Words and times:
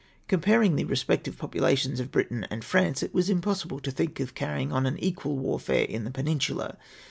"Comparing 0.27 0.77
the 0.77 0.83
respective 0.85 1.37
populations 1.37 1.99
of 1.99 2.09
Britain 2.09 2.47
and 2.49 2.63
France, 2.65 3.03
it 3.03 3.13
was 3.13 3.29
impossible 3.29 3.79
to 3.79 3.91
think 3.91 4.19
of 4.19 4.33
carrying 4.33 4.71
on 4.73 4.87
an 4.87 4.97
equal 4.97 5.37
warfixre 5.37 5.85
in 5.87 6.05
the 6.05 6.09
Peninsula. 6.11 6.75